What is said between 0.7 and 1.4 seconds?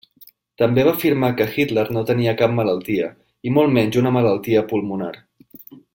va afirmar